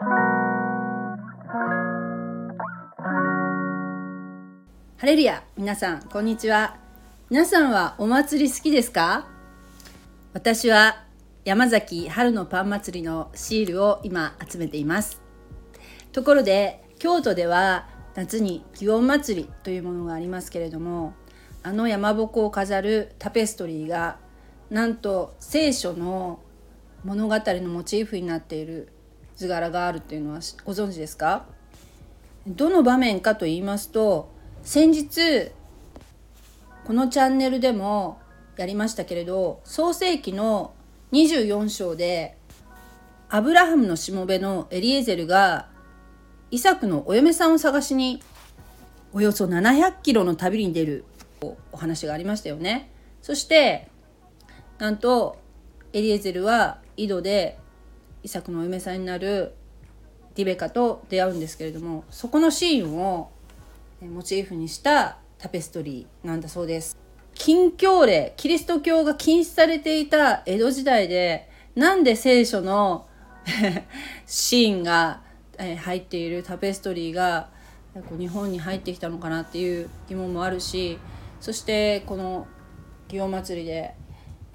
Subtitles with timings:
[0.00, 0.06] ハ
[5.02, 6.76] レルヤ皆さんこんにちは。
[7.30, 9.26] 皆さんはお祭り好きですか？
[10.34, 11.02] 私は
[11.44, 15.20] 山崎春のパン祭りのシールを今集めています。
[16.12, 21.14] ところで京都では夏に祇園祭りというものがありますけれども
[21.64, 24.18] あの山鉾を飾るタペストリーが
[24.70, 26.38] なんと聖書の
[27.02, 28.92] 物語のモチーフになっている
[29.38, 31.46] 図柄があるっていうのはご存知ですか？
[32.46, 34.30] どの場面かと言いますと
[34.62, 35.52] 先日
[36.84, 38.20] このチャンネルでも
[38.56, 40.74] やりましたけれど創世紀の
[41.12, 42.36] 24章で
[43.28, 45.68] アブラハムのしもべのエリエゼルが
[46.50, 48.22] イサクのお嫁さんを探しに
[49.12, 51.04] およそ700キロの旅に出る
[51.40, 52.90] お話がありましたよね。
[53.22, 53.88] そして
[54.78, 55.38] なんと
[55.92, 57.58] エリエゼルは井戸で
[58.22, 59.54] イサクのお嫁さんになる
[60.34, 63.30] リベカと出会うんですけれどもそこのシーンを
[64.00, 66.96] モチーフにしたタペストリーなんだそうです。
[67.34, 73.06] 禁教令キリスト教が禁止されていた江戸時代でなんで聖書の
[74.26, 75.22] シーンが
[75.56, 77.48] 入っているタペストリーが
[78.18, 80.98] 日本に入ってきたのかなっていう疑問もあるし
[81.40, 82.46] そしてこの
[83.08, 83.94] 祇園祭で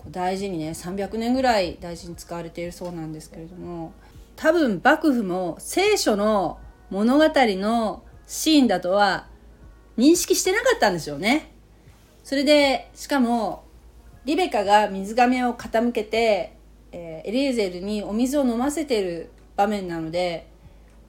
[0.09, 3.93] 大事にね300年ぐらい大事に使われているそうなんですけれども
[4.35, 6.59] 多分幕府も聖書の
[6.89, 9.27] 物語のシーンだとは
[9.97, 11.51] 認識してなかったんですよね。
[12.23, 13.63] それでしかも
[14.25, 16.57] リベカが水亀を傾けて、
[16.91, 20.47] えー、エリエゼルにお水を飲ませてる場面なので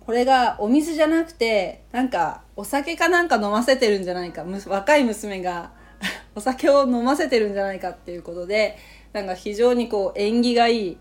[0.04, 5.72] これがお水じゃなくてなんかお酒かなんか飲ませてるんじゃないか若い娘が
[6.34, 8.76] お酒を飲ませてるんじゃないかっていうことで
[9.12, 10.96] なんか非常にこう縁起がいい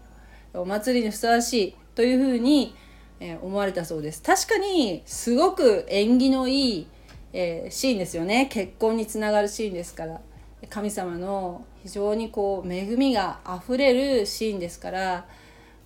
[0.53, 2.75] お祭りにふさわしいというふうに、
[3.19, 4.21] え思われたそうです。
[4.21, 6.87] 確かにすごく縁起のいい、
[7.33, 8.47] えー、シーンですよね。
[8.47, 10.21] 結婚につながるシーンですから。
[10.69, 15.25] 神様の非常にこう恵みがあふれるシーンですから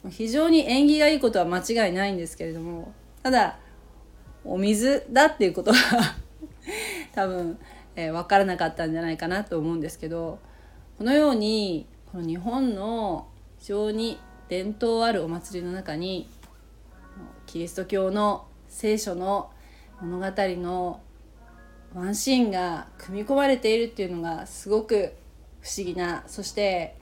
[0.09, 2.93] 非常に縁起がいいことは間違いないんですけれども
[3.23, 3.57] ただ
[4.45, 6.15] お水だっていうことは
[7.13, 7.57] 多分、
[7.97, 10.39] えー、分からなかったんじゃないかなと思うんですけど
[10.97, 13.27] このようにこの日本の
[13.59, 16.29] 非常に伝統あるお祭りの中に
[17.47, 19.51] キリスト教の聖書の
[19.99, 21.01] 物語の
[21.95, 25.13] ワンシーンが組み込まれているっていうのがすごく
[25.61, 26.95] 不思議なそして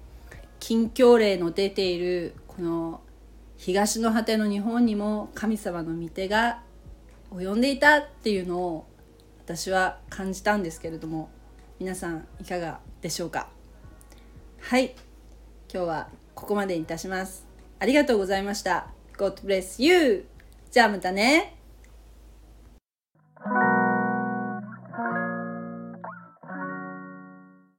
[0.60, 3.02] 禁教令の出ているこの
[3.58, 6.62] 東の果ての日本にも神様の御手が
[7.34, 8.86] 及んでいたっていうのを
[9.46, 11.30] 私は感じたんですけれども
[11.80, 13.48] 皆さんいかがでしょうか？
[14.60, 14.96] はい。
[15.72, 17.46] 今日はここまでにいたします。
[17.78, 18.88] ありがとうございました。
[19.18, 20.26] God bless you
[20.72, 21.56] じゃあまたね。